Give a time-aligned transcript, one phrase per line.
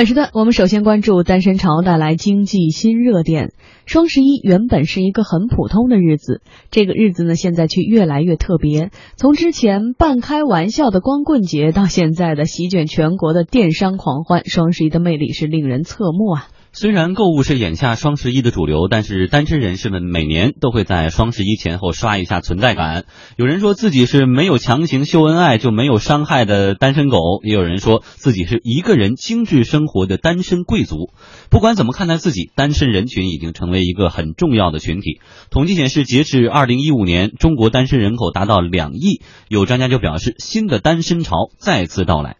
[0.00, 3.52] 本时段我们首先关注单身潮带来经济新热点。
[3.84, 8.90] 双十一原本是一个很普通的日子，这个日子呢现在却越来越特别。
[9.16, 16.48] 从之前半开玩笑的光棍节，到现在的席卷全国的电商狂欢，双十一的魅力是令人侧目啊。
[16.72, 23.06] 虽然购物是眼下双十一的主流，但是单身人士们每年都会在双十一前后刷一下存在感。
[23.36, 31.10] 有人说自己是没有强行秀恩爱就没有伤害的单身狗，也有人说自己是一个人精致生活的单身贵族。
[31.50, 35.20] 不管怎么看待自己，单身人群已经成为一个很重要的群体。
[35.50, 39.20] 统计显示，截至二零一五年，中国单身人口达到两亿。
[39.48, 42.36] 有专家就表示，新的单身潮再次到来。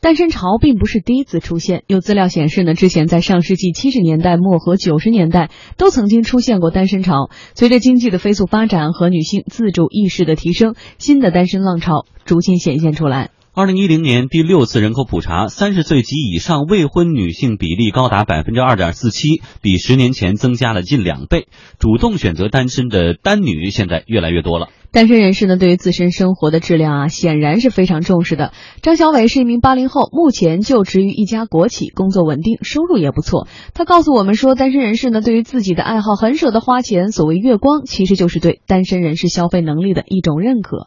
[0.00, 7.28] 单身潮并不是第一次出现，有资料显示呢，之前在上世纪七十年代末和九十年代都曾经出现过单身潮。
[7.54, 13.30] 随着经济的飞速发展和女性自主意识的提升，新的单身浪潮逐渐显现出来。
[13.52, 21.48] 二零一零年第六次人口普查，三十岁及以上未婚女性比例高达百分之二点四七，比十年前增加了近两倍。
[21.80, 24.68] 主动选择单身的单女现在越来越多了。
[24.92, 28.52] 单身人士呢，对于自身生活的质量啊，显然是非常重视的。
[28.82, 33.48] 张小伟是一名八零后，目前就职于一家国企，工作稳定，收入也不错。
[33.74, 37.10] 他告诉我们说，单身人士呢，对于自己的爱好很舍得花钱。
[37.10, 40.86] 所谓月光，其实就是对单身人士消费能力的一种认可。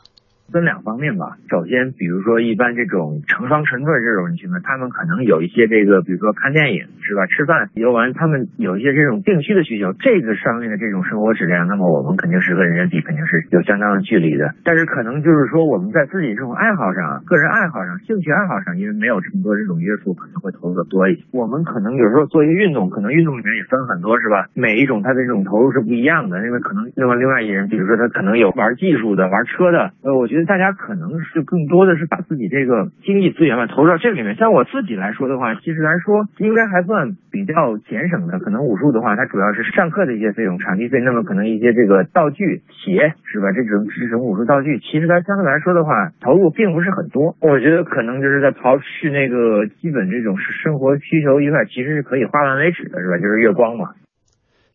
[0.51, 1.37] 分两方面吧。
[1.49, 14.53] 首先，比如说一般这种成双成对这种人群呢，他们可能有一些这个，比如说看电影是吧，吃饭游玩，他们有一些这种定期的需求，这个上面的这种生活质量，那么我们肯定是和人家比，肯定是有相当的距离的。
[14.63, 21.23] 但是可能就是说我们在自己这种爱好上、个人爱好上、兴趣爱好上，因为没有这么多这种约束，可能会投入的多一些。
[21.31, 24.47] 我们可能有时候做一个运动，可能运动里面也分很多是吧？
[24.53, 31.13] 每一种它的这种投入是不一样的，因为可能另外另外一人，比如说他可能有玩技术的、玩车的，呃，我觉得大家可能。
[31.33, 34.35] 是更多的是把自己这个经济资源吧投入到这里面。
[34.35, 38.39] 像我自己来说的话，其实来说应该还算比较节省的。
[38.39, 43.51] 可能武术的话，它主要是上课的一些费用、场地费，那么可能一些这个道具、鞋是吧？
[43.53, 47.35] 这种这种武术道具，其实它相对来说的话，投入并不是很多。
[47.39, 53.17] 我觉得可能就是在刨去那个基本这种生活需求以外，其实是可以花完为止的，是吧？
[53.17, 53.95] 就是月光嘛。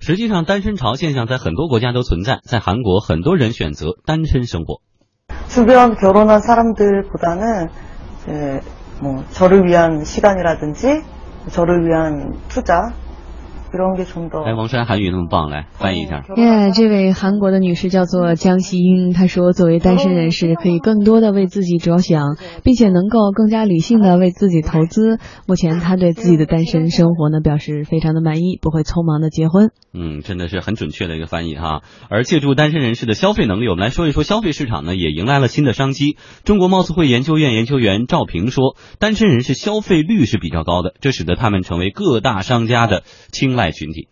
[0.01, 2.39] 实际上，单身潮现象在很多国家都存在。
[2.43, 4.88] 在韩国，很多人选择单身生活。
[5.49, 7.69] 주변 결혼한 사람들보다는
[9.01, 11.03] 뭐 저를 위한 시간이라든지
[11.51, 12.93] 저를 위한 투자
[13.71, 16.25] 来，王珊韩语那么棒，来翻译一下。
[16.37, 25.19] 耶，这位韩国的女士叫做江希英，她说，作为单身人士，可以更多的为自己着想，并且能够更加理性的为自己投资。
[25.47, 29.71] 目前，她对自己的单身生活呢表示非常的满意，不会匆忙的结婚。
[29.93, 31.83] 嗯，真的是很准确的一个翻译哈。
[32.09, 36.17] 而借助单身人士的消费能力，我们来说一说消费市场呢也迎来了新的商机。
[36.45, 43.58] 中国贸促会研究院研究员赵平说，单身人士消费率是比较高的，这使得他们成为各大商家的青。
[43.59, 44.07] 外群体，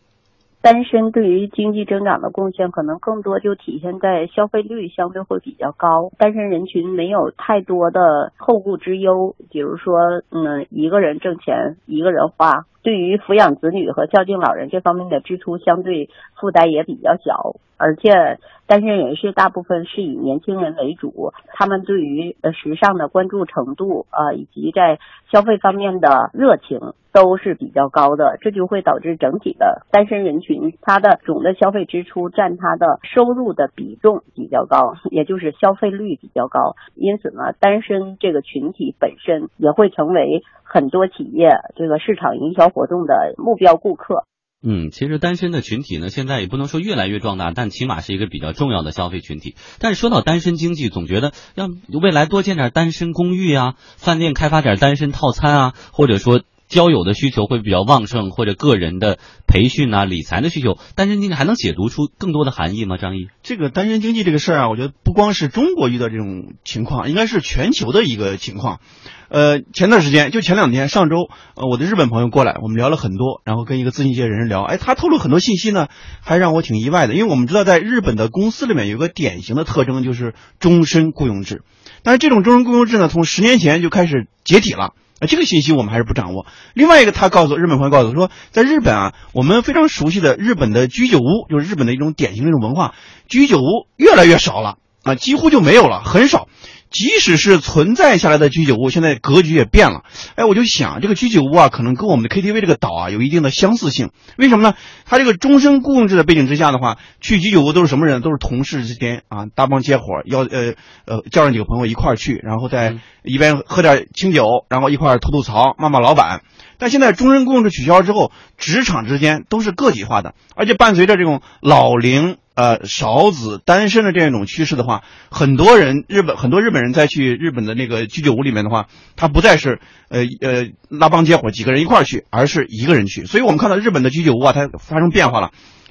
[0.61, 6.11] 单身对于经济增长的贡献可能更多就体现在消费率相对会比较高。
[6.19, 9.95] 单身人群没有太多的后顾之忧，比如说，
[10.31, 18.41] 嗯，一个人挣钱，一个人花，对于抚养子女和孝敬老人这方面的支出相对负担也比较小，而且。
[18.67, 24.99] 单身人士大部分是以年轻人为主，他们对于呃时尚的关注程度啊，以及在
[25.31, 26.81] 消费方面的热情
[27.13, 36.75] 都是比较高的，这就会导致整体的单身人群他的总的消费支出占他的收入的比重比较高，也就是消费率比较高。
[36.97, 44.25] 因此呢，单身这个群体本身也会成为很多企业这个市场营销活动的目标顾客。
[44.69, 49.55] 嗯，其实单身的群体呢，现在也不能说越来越壮大，但起码是一个比较重要的消费群体。
[49.79, 62.97] 但是说到单身经济，总觉得让未来多建点单身公寓啊，饭店开发点单身套餐啊，或者说交友的需求会比较旺盛，或者个人的培训啊、理财的需求，单身经济还能解读出更多的含义吗？
[62.97, 68.81] 张毅，这个单身经济这个事儿啊，我觉得不光是中国遇到这种情况，应该是全球的一个情况。
[69.29, 75.89] 呃，前段时间就前两天，上周，呃，我的日本朋友过来，我们聊了很多，然后跟一个咨询界人士聊，哎，他透露很多信息呢，
[76.21, 81.63] 还让我挺意外的，因为我们知道在日本的公司里面有个典型的特征就是终身雇佣制，
[82.05, 86.47] 但是这种终身雇佣制呢，从十年前就开始解体了，啊，这个信息我们还是不掌握。
[86.75, 92.95] 另外一个，他告诉日本朋友告诉说，在日本啊，我们非常熟悉的日本的居酒屋，就是日本的一种典型的一种文化，
[93.29, 94.77] 居酒屋越来越少了。
[95.03, 96.49] 啊，几乎就没有了，很少。
[96.91, 100.05] 即使是存在下来的居酒屋，现在格局也变了。
[100.35, 104.11] 哎，我就想这个居酒屋啊，可能跟我们的 KTV 这个岛啊有一定的相似性。
[104.39, 104.75] 为什么呢？
[105.05, 108.23] 它这个终身雇佣制的背景之下的话，去居酒屋都是什么人？
[108.23, 110.75] 都是同事之间啊，搭帮结伙，要呃
[111.07, 116.43] 呃叫上几个朋友一块儿去，然后再一边喝点清酒，然后一块儿吐吐槽，骂骂老板。
[116.79, 122.37] 但现在终身雇佣制取消之后，职场之间都是个体化的，而且伴随着这种老龄。
[122.57, 133.27] 呃，少子单身的这样一种趋势的话，很多人日本很多日本人在去日本的那个居酒屋里面的话，他不再是呃呃拉帮结伙几个人一块儿去，而是一个人去。
[133.27, 135.51] 所以我们看到日本的居酒屋啊，它发生变化了，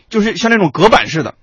[0.09, 1.35] 就是像那种隔板式的，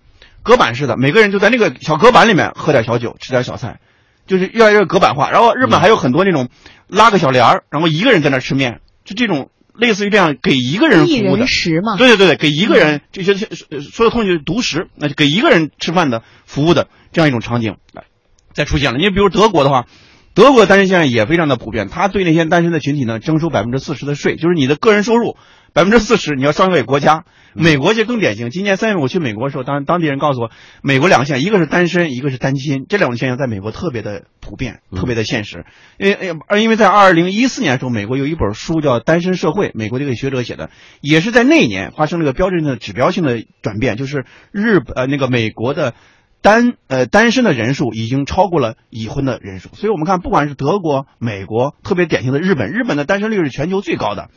[0.43, 3.79] 隔板式的，每个人就在那个小隔板里面喝点小酒，吃点小菜，
[4.27, 5.31] 就是越来越隔板化。
[5.31, 6.49] 然后日本还有很多那种
[6.89, 9.51] 拉个小帘儿，然后一个人在那吃面，就这种。
[9.83, 11.97] 类似于这样给一个人服务的食嘛？
[11.99, 18.05] 对对对对，给一个人这些说的通就是独食，那就给一个人吃饭的服务的这样一种场景来，
[18.53, 18.99] 再出现了。
[18.99, 19.87] 你比如德国的话，
[20.35, 25.37] 德国的单身现象也非常的普遍，他对那些单身的群体呢征收百分之四十的税，就是你的个人收入。
[25.75, 27.25] 百分之四十，你要上交给国家。
[27.55, 28.51] 美国就更典型。
[28.51, 30.51] 今年三月我去美国的时候，当当地人告诉我，
[30.83, 35.65] 美国两个现象，一个是单身，一个是单亲，这两种现象在美国特别的普遍，特别的现实。
[35.97, 40.69] 因为而因为在二零一四年的时候，美国有一本书叫《单身社会》，美国这个学者写的，
[41.01, 45.95] 也是在那一年发生了一个标志性的指标性的转变，就是日呃那个美国的
[46.43, 49.71] 单呃单身的人数已经超过了已婚的人数。
[49.73, 54.29] 所以我们看，不管是德国、美国，特别典型的日本，日本的单身率是全球最高的。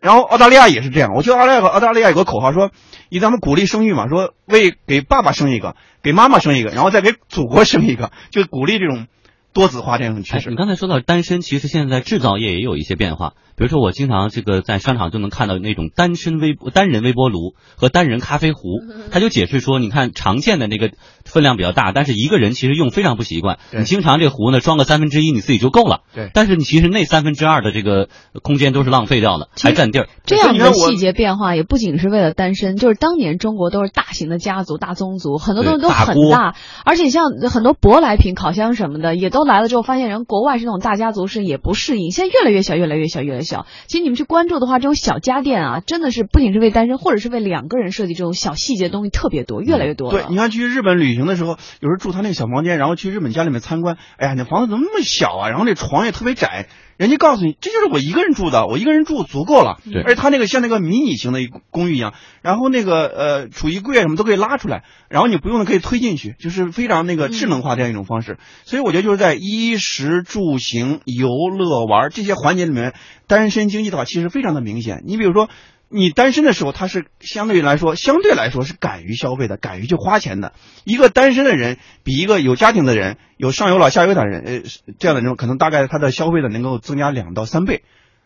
[0.00, 2.70] 然后澳大利亚也是这样，我觉得澳大利亚澳大利亚有个口号说，
[3.08, 9.06] 以咱们鼓励生育嘛，说为给爸爸生一个，给妈妈生一个，然后再给祖国生一个，就鼓励这种
[9.54, 10.50] 多子化这种趋势。
[10.50, 13.32] 你刚才说到单身，其实现在制造业也有一些变化。
[13.56, 18.80] 比如说，我经常这个在商场就能看到那种单身微单人微波炉和单人咖啡壶，
[19.10, 20.90] 他就解释说，你看常见的那个
[21.24, 23.58] 分量比较大，但是一个人其实用非常不习惯。
[23.72, 26.00] 你经常这壶呢装个三分之一你自己就够了。
[26.14, 26.30] 对。
[26.34, 28.08] 但是你其实那三分之二的这个
[28.42, 30.08] 空间都是浪费掉了，还占地儿。
[30.24, 43.66] 这样的细节变化也不仅是为了单身，就是当年中国都是大型的家族、大宗族，很多东西都很大，而且像很多舶来品、烤箱什么的也都来了之后，发现人国外是那种大家族是也不适应，现在越来越小，越来越小，越来越小。
[43.86, 50.10] 其实你们去关注的话，这种小家电啊，真的是不仅是为单身，或者是为两个人设计这种小细节东西特别多，越来越多。
[50.10, 51.50] 对，你看去日本旅行的时候，
[51.80, 55.48] 有时候住他那个小房间，然后去日本家里面参观，哎呀，那房子怎么那么小啊？
[55.48, 56.66] 然后那床也特别窄。
[56.96, 59.80] 人家告诉你，这就是我一个人住的，我一个人住足够了。
[59.84, 68.38] 对，而且他那个像那个迷你型的一公寓一样，然后那个呃储衣柜什么都可以拉出来，然后你不用的可以推进去，就是非常那个智能化这样一种方式。
[68.64, 72.94] 所以我觉得就是在衣食住行、游乐玩这些环节里面，
[73.26, 75.02] 单身经济的话其实非常的明显。
[75.06, 75.48] 你比如说。
[75.96, 80.52] 你单身的时候，他是相对于来说，相对来说是敢于消费的，敢于去花钱的。
[80.82, 84.62] 一个单身的人比一个有家庭的人，有上有老下有小的人，呃，
[84.98, 87.84] 这样的人可能大概他的消费的能够增加两到三倍，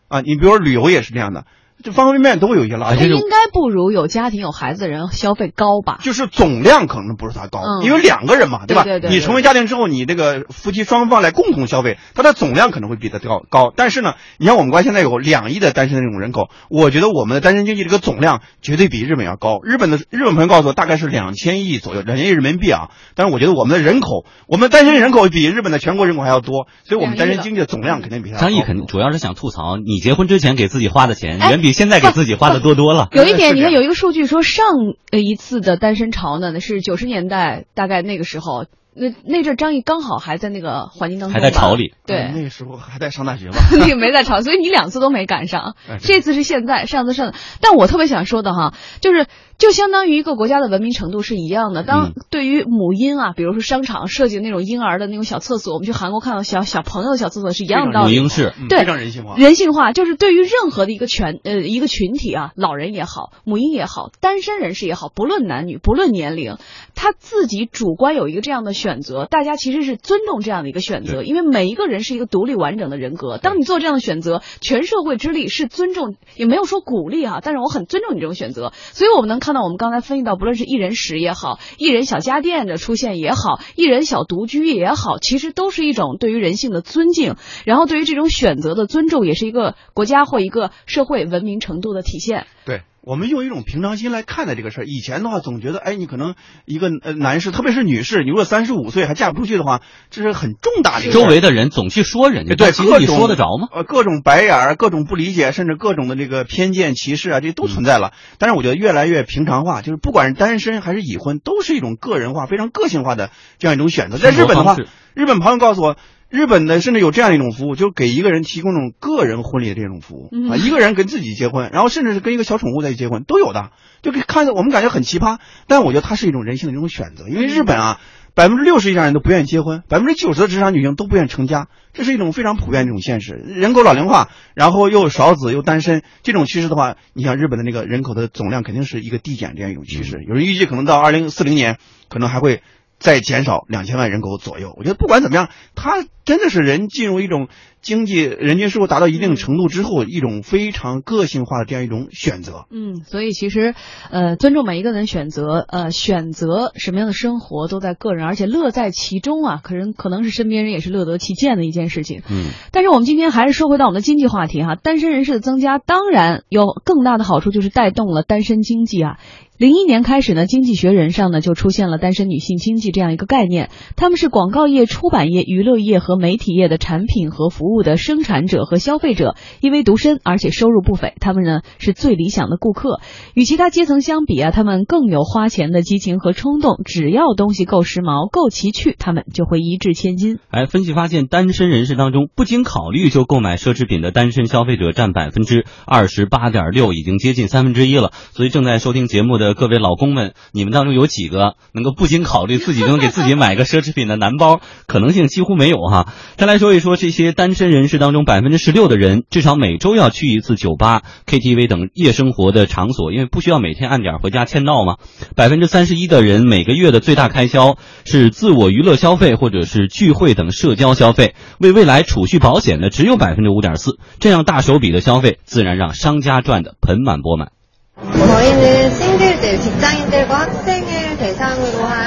[0.09, 1.45] 啊，你比如说旅游也是这样的。
[1.83, 5.99] 这方方面面都会有一些拉低，应该不如有家庭有孩子的人消费高吧？
[6.03, 8.83] 就是总量可能不是他高，因为两个人嘛，对吧？
[8.83, 9.11] 对对。
[9.11, 13.73] 你成为家庭之后，你这个夫妻双方来共同消费，它的总量可能会比他高高。
[13.77, 19.61] 但是呢，你像我们国家现在有两亿的单身的这种人口，我觉得我们的单身经济这个总量绝对比日本要高。
[19.63, 22.89] 日本的日本朋友告诉我，大概是两千亿左右，两千亿人民币啊。
[23.15, 28.39] 但是我觉得我们的人口，我们单身人口比日本的全国人口还要多，所以我们单身经济的总量肯定比他。
[28.39, 32.49] 张毅肯定主要是想吐槽，你结婚之前给自己花的钱，远比现在给自己花。
[32.49, 33.09] 的多多了。
[33.15, 34.67] 有一点，你看有一个数据说，上
[35.13, 38.65] 一次的单身潮呢，那是九十年代，大概那个时候，
[38.99, 41.95] 那那阵张毅刚好还在那个环境当中，还在潮里。
[42.07, 43.59] 对，那个时候还在上大学吧？
[43.79, 45.77] 那个没在潮，所以你两次都没赶上。
[46.01, 47.35] 这次是现在，上次上。
[47.61, 49.27] 但我特别想说的哈，就是。
[49.59, 51.83] 就相当于一个国家的文明程度是一样的。
[51.83, 58.07] 当对于母婴啊，比如说商场设计那种婴儿的那种小厕所，我们去韩国看到小小朋友的小厕所是一样的道理。
[58.07, 59.35] 母婴室，对，非常人性化。
[59.35, 66.57] 人性化就是对于任何的一个全呃一个群体啊，老人也好，母婴也好，单身人士也好，不论男女，不论年龄，
[66.95, 73.37] 他自己主观有一个这样的选择，大家其实是尊重这样的一个选择，因为每一个人是一个独立完整的人格。
[73.37, 78.73] 当你做这样的选择，全社会之力是尊重，也没有说鼓励哈，但是我很尊重你这种选择。
[78.75, 80.39] 所以我们能看到，我们刚才分析到。
[80.39, 87.35] 不论是一人食也好，一人小家电的出现也好，一人小独居也好，其实都是一种对于人性的尊敬，
[87.67, 92.47] 然后对于这种选择的尊重，也是一个国家或一个社会文明程度的体现。
[92.65, 92.83] 对。
[93.01, 94.85] 我们用一种平常心来看待这个事儿。
[94.85, 96.35] 以前的话，总觉得，哎，你可能
[96.67, 101.13] 一个呃男士，特别是女士，你如果三十五岁还嫁不出去的话，这是很重大的一个。
[101.13, 103.69] 周围的人总去说人家，对，其实你说得着吗？
[103.73, 108.13] 呃，各种白眼儿，各种不理解，甚至各种的这个偏见、歧视啊，这都存在了。
[108.39, 114.19] 但是我觉得越来越平常化，就是不管是单身还是已婚，都是一种个人化、非常个性化的这样一种选择。
[114.19, 114.77] 在日本的话
[115.15, 115.97] 日本朋友告诉我。
[116.31, 123.71] 日本的甚至有这样一种服务，就是给一个人提供这种个人婚礼的这种服务、嗯啊，一个人跟自己结婚，然后甚至是跟一个小宠物在一起结婚都有的，
[124.03, 128.01] 就看着我们感觉很奇葩，但我觉得它是一种人性的一种选择，因为日本啊，
[128.35, 133.33] 百分之六十以上人都不愿意结婚，百分之九十的职场女性都不愿意成家，这是一种非常普遍的一种现实。
[133.33, 141.79] 人口老龄化，然后又少子又单身，这种趋势的话，你想日本的那个人口的总量肯定是一个递减这样一种趋势，有人预计可能到二零四零年，
[142.11, 142.61] 可能还会。
[142.99, 147.49] 再减少两千万人口左右，我觉得不管怎么样，它真的是人进入一种
[147.81, 152.67] 经济人均收入达到一定程度之后，一种非常个性化的这样一种选择。
[152.71, 153.75] 嗯，所以其实，
[154.11, 162.23] 呃，尊重每一个人选择，呃，选择什么样的生活都在个人，而且乐在其中啊，可能可能是身边人也是乐得其见的一件事情。
[162.29, 169.19] 嗯，但是我们今天还是说回到我们的经济话题哈，单身人士的增加，当然有更大的好处，就是带动了单身经济啊。
[169.57, 183.01] 零一年开始呢，《经济学人》上呢就出现了单身女性经济这样一个概念，他们是广告业、出版业、娱乐业和媒体业的产品和服务的生产者和消费者，因为独身而且收入不菲，他们呢是最理想的顾客。
[183.35, 190.39] 与其他阶层相比啊，他们更有花钱的激情和冲动，只要东西够时髦、够奇趣，他们就会一掷千金。
[190.51, 198.13] 哎，分析发现，单身人士当中不经考虑就购买奢侈品的单身消费者占百分之二十八点六，已经接近三分之一了。
[198.33, 204.60] 所以正在收听节目的各位老公们，你们当中有几个能够不经考虑自己就能给自己买个奢侈品的男包？
[204.88, 206.14] 可能性几乎没有哈。
[206.38, 214.98] 再来说一说这些单身人士当中，百分之十六的人至少每周要去一次酒吧、KTV 等夜生活的场所，因为不需要每天按点回家签到嘛。
[215.36, 223.98] 百分之三十一的人每个月的最大开销是自我娱乐消费或者是聚会等社交消费，为未来储蓄保险的只有百分之五点四。
[224.20, 227.50] 这样大手笔的消费，自然让商家赚得盆满钵满。
[227.96, 232.07] 저희는 싱글들, 직장인들과 학생을 대상으로 한 컵밥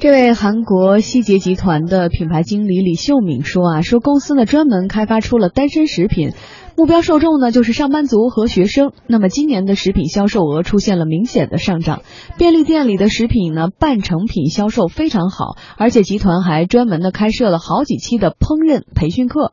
[0.00, 6.34] 这位韩国希捷集团的品牌经理李秀敏说啊，说公司呢专门开发出了单身食品，
[6.76, 8.92] 目标受众呢就是上班族和学生。
[9.08, 12.02] 那么今年的食品销售额出现了明显的上涨，
[12.38, 19.52] 便利店里的食品呢半成品销售非常好，而且集团还专门的开设了好几期的烹饪培训课。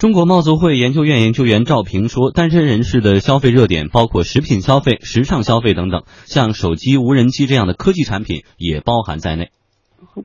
[0.00, 9.50] 中国贸促会研究院研究员赵平说，单身人士的消费热点包括食品消费、时尚消费等等，像手机、无人机这样的科技产品也包含在内。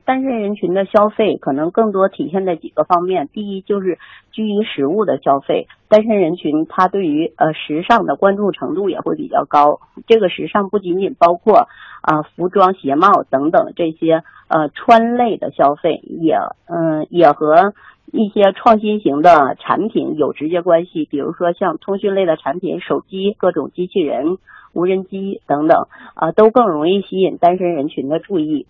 [0.06, 3.98] 单身人群的消费可能更多体现在几个方面，第一就是
[4.32, 9.80] 居于食物的消费，单身人群他对于呃时尚的关注程度也会比较高。
[10.06, 11.68] 这个时尚不仅仅包括
[12.00, 17.74] 啊、服装、鞋帽等等这些呃穿类的消费，也嗯、也和
[18.12, 24.38] 一些创新型的产品有直接关系，比如说像通讯类的产品、手机、各种机器人、
[24.72, 28.66] 无人机等等，啊、都更容易吸引单身人群的注意。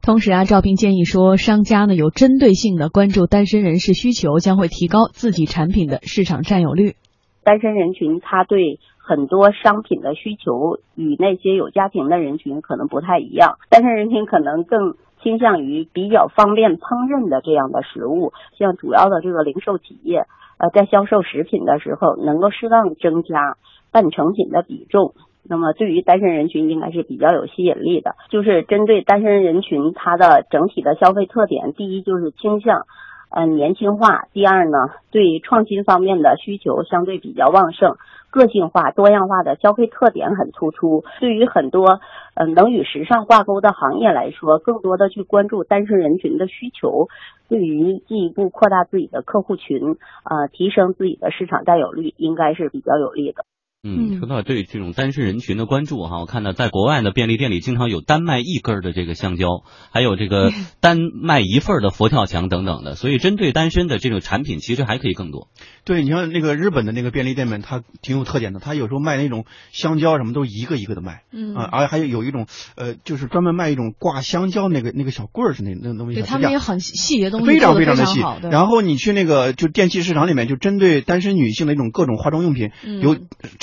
[0.00, 6.94] 同时啊，赵斌建议说，商家呢有针对性的关注单身人士需求，将会提高自己产品的市场占有率。
[7.42, 20.26] 单身人群他对很多商品的需求与那些有家庭的人群可能不太一样，单身人群可能更倾向于比较方便烹饪的这样的食物，像主要的这个零售企业，
[20.58, 23.56] 呃，在销售食品的时候能够适当增加
[23.92, 25.14] 半成品的比重。
[25.50, 32.82] 那么对于单身人群应该是比较有吸引力的，就是针对单身人群它的整体的消费特点，第一就是倾向。
[33.30, 34.26] 呃，年轻化。
[34.32, 34.78] 第二呢，
[35.10, 37.96] 对创新方面的需求相对比较旺盛，
[38.30, 41.04] 个性化、多样化的消费特点很突出。
[41.20, 42.00] 对于很多
[42.34, 47.08] 呃能与时尚挂钩的行业来说，更多的去关注单身人群的需求，
[47.48, 53.44] 对于进一步扩大自己的客户群，呃，提升自己的市场占有率，应该是比较有利的。
[53.84, 65.48] 嗯，嗯说到对这种单身人群的关注哈，我看到在国外的便利店里经常有单卖一根儿的这个香蕉，还有这个 单卖一份儿的佛跳墙等等的，所以针对单身的这种产品其实还可以更多。
[65.84, 68.58] 对，你像那个日本的那个便利店们，它挺有特点的。
[68.58, 71.22] 它有时候卖那种香蕉什么，都一个一个的卖。
[71.32, 78.20] 嗯啊，而且还有有一种呃，就是专门卖一种挂香蕉那个那个小棍儿是那那东西对他们也很细节东西非常非常的细。
[78.50, 83.16] 然后你去那个就电器市场里面，就针对单身女性的一种各种化妆用品，嗯有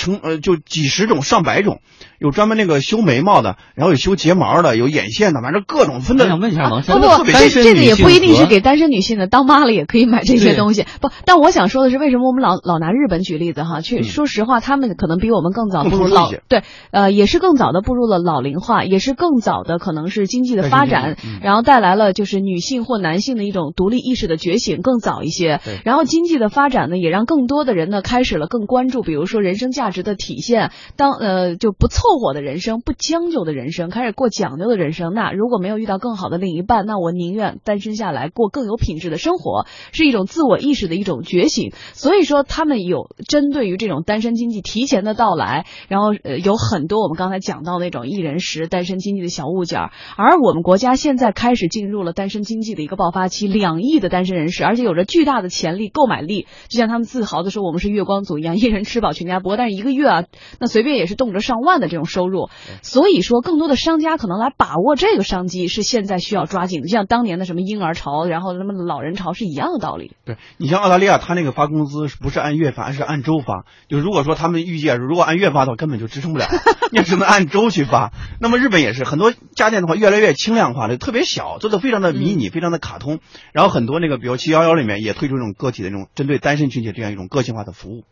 [0.06, 1.80] 成呃就几十种上百种，
[2.18, 6.24] 有专门那个修眉毛的，然后有修睫毛的，有眼线的，反正各种分的。
[6.24, 10.86] 我想问一下王珊，不不，这这个也不一定是给单身女性的，当妈了也可以买这些东西。
[11.00, 12.28] 不，但我想说的是，为什么？
[12.28, 13.80] 我们老老拿日本举例子哈？
[13.80, 25.60] 去、嗯说实话，他们可能比我们更早步入老对，呃，也是更早的步入了老龄化，也是更早的可能是经济的发展嗯，然后带来了就是女性或男性的一种独立意识的觉醒更早一些。
[25.84, 35.12] 然后经济的发展呢，也让更多的人呢开始了更关注，比如说人生价值的体现，当呃就不凑合的人生，不将就的人生，开始过讲究的人生。
[35.14, 41.72] 那如果没有遇到更好的另一半，那我宁愿单身下来过更有品质的生活，是一种自我意识的一种觉醒。
[41.92, 49.80] 所以说，他们有针对于这种单身经济提前的到来，然后呃有很多我们刚才讲到那种一人食单身经济的小物件，
[50.16, 59.56] 而我们国家现在开始进入了单身经济的一个爆发期，两亿的单身人士，而且有着巨大的潜力、购买力，就像他们自豪的说我们是月光族一样，一人吃饱全家不饿。
[59.56, 60.24] 但是一个月啊，
[60.60, 62.48] 那随便也是动辄上万的这种收入，
[62.82, 70.16] 所以说更多的商家可能来把握这个商机，是现在需要抓紧的，就像当年的什么婴儿潮，然后什么老人潮是一样的道理。
[70.24, 73.64] 对你像澳大利亚，他那个发工资是不是按月发，是按周发？
[73.88, 76.46] 就如果说他们预计啊，如果按月发的话，根本就支撑不了，
[76.92, 78.12] 你只能按周去发。
[78.40, 83.20] 那么日本也是很多家电的话，越来越轻量化的，特别小，做的非常的迷你，非常的卡通。
[83.52, 88.04] 然后很多那个，比如七幺幺里面也推出这种个体的这种针对单身群体这样一种个性化的服务。